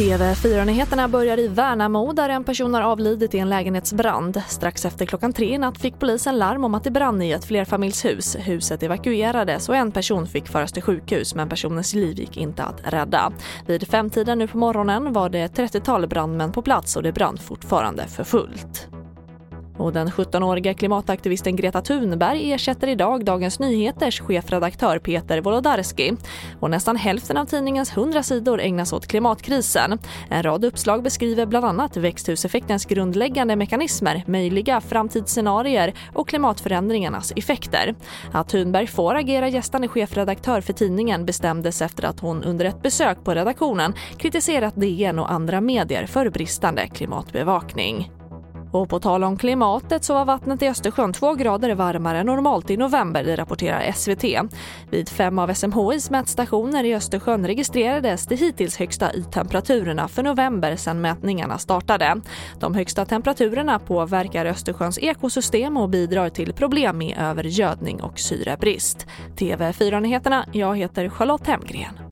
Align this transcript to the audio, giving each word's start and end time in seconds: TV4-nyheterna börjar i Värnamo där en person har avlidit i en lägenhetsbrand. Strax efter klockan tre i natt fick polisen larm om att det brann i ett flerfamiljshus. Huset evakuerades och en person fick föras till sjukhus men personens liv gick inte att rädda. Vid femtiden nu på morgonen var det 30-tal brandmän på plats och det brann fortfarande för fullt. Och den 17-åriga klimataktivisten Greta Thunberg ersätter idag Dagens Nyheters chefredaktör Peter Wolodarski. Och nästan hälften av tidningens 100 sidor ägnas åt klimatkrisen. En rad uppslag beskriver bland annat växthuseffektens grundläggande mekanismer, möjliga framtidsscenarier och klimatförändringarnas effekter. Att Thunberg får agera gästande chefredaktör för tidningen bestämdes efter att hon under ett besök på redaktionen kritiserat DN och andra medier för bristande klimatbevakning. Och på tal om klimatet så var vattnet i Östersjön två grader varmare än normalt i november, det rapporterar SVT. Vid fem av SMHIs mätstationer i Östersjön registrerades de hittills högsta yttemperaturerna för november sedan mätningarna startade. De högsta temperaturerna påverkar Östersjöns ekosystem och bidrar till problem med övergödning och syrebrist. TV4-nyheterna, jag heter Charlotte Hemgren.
TV4-nyheterna 0.00 1.08
börjar 1.08 1.38
i 1.38 1.48
Värnamo 1.48 2.12
där 2.12 2.28
en 2.28 2.44
person 2.44 2.74
har 2.74 2.82
avlidit 2.82 3.34
i 3.34 3.38
en 3.38 3.48
lägenhetsbrand. 3.48 4.42
Strax 4.48 4.84
efter 4.84 5.06
klockan 5.06 5.32
tre 5.32 5.54
i 5.54 5.58
natt 5.58 5.78
fick 5.78 5.98
polisen 5.98 6.38
larm 6.38 6.64
om 6.64 6.74
att 6.74 6.84
det 6.84 6.90
brann 6.90 7.22
i 7.22 7.30
ett 7.30 7.44
flerfamiljshus. 7.44 8.36
Huset 8.40 8.82
evakuerades 8.82 9.68
och 9.68 9.76
en 9.76 9.92
person 9.92 10.26
fick 10.26 10.48
föras 10.48 10.72
till 10.72 10.82
sjukhus 10.82 11.34
men 11.34 11.48
personens 11.48 11.94
liv 11.94 12.18
gick 12.18 12.36
inte 12.36 12.62
att 12.62 12.80
rädda. 12.84 13.32
Vid 13.66 13.88
femtiden 13.88 14.38
nu 14.38 14.46
på 14.46 14.58
morgonen 14.58 15.12
var 15.12 15.28
det 15.28 15.58
30-tal 15.58 16.06
brandmän 16.06 16.52
på 16.52 16.62
plats 16.62 16.96
och 16.96 17.02
det 17.02 17.12
brann 17.12 17.38
fortfarande 17.38 18.06
för 18.06 18.24
fullt. 18.24 18.89
Och 19.80 19.92
den 19.92 20.08
17-åriga 20.08 20.74
klimataktivisten 20.74 21.56
Greta 21.56 21.80
Thunberg 21.80 22.52
ersätter 22.52 22.88
idag 22.88 23.24
Dagens 23.24 23.58
Nyheters 23.58 24.20
chefredaktör 24.20 24.98
Peter 24.98 25.40
Wolodarski. 25.40 26.12
Och 26.60 26.70
nästan 26.70 26.96
hälften 26.96 27.36
av 27.36 27.44
tidningens 27.44 27.92
100 27.92 28.22
sidor 28.22 28.60
ägnas 28.60 28.92
åt 28.92 29.06
klimatkrisen. 29.06 29.98
En 30.28 30.42
rad 30.42 30.64
uppslag 30.64 31.02
beskriver 31.02 31.46
bland 31.46 31.64
annat 31.66 31.96
växthuseffektens 31.96 32.84
grundläggande 32.84 33.56
mekanismer, 33.56 34.24
möjliga 34.26 34.80
framtidsscenarier 34.80 35.94
och 36.14 36.28
klimatförändringarnas 36.28 37.32
effekter. 37.36 37.94
Att 38.32 38.48
Thunberg 38.48 38.86
får 38.86 39.14
agera 39.14 39.48
gästande 39.48 39.88
chefredaktör 39.88 40.60
för 40.60 40.72
tidningen 40.72 41.26
bestämdes 41.26 41.82
efter 41.82 42.04
att 42.04 42.20
hon 42.20 42.44
under 42.44 42.64
ett 42.64 42.82
besök 42.82 43.24
på 43.24 43.34
redaktionen 43.34 43.94
kritiserat 44.18 44.74
DN 44.76 45.18
och 45.18 45.32
andra 45.32 45.60
medier 45.60 46.06
för 46.06 46.30
bristande 46.30 46.86
klimatbevakning. 46.86 48.19
Och 48.72 48.88
på 48.88 49.00
tal 49.00 49.24
om 49.24 49.36
klimatet 49.36 50.04
så 50.04 50.14
var 50.14 50.24
vattnet 50.24 50.62
i 50.62 50.68
Östersjön 50.68 51.12
två 51.12 51.34
grader 51.34 51.74
varmare 51.74 52.18
än 52.18 52.26
normalt 52.26 52.70
i 52.70 52.76
november, 52.76 53.24
det 53.24 53.36
rapporterar 53.36 53.92
SVT. 53.92 54.24
Vid 54.90 55.08
fem 55.08 55.38
av 55.38 55.54
SMHIs 55.54 56.10
mätstationer 56.10 56.84
i 56.84 56.94
Östersjön 56.94 57.46
registrerades 57.46 58.26
de 58.26 58.36
hittills 58.36 58.76
högsta 58.76 59.14
yttemperaturerna 59.14 60.08
för 60.08 60.22
november 60.22 60.76
sedan 60.76 61.00
mätningarna 61.00 61.58
startade. 61.58 62.20
De 62.60 62.74
högsta 62.74 63.04
temperaturerna 63.04 63.78
påverkar 63.78 64.46
Östersjöns 64.46 64.98
ekosystem 64.98 65.76
och 65.76 65.88
bidrar 65.88 66.28
till 66.28 66.52
problem 66.52 66.98
med 66.98 67.18
övergödning 67.18 68.02
och 68.02 68.18
syrebrist. 68.18 69.06
TV4-nyheterna, 69.36 70.44
jag 70.52 70.76
heter 70.76 71.08
Charlotte 71.08 71.46
Hemgren. 71.46 72.09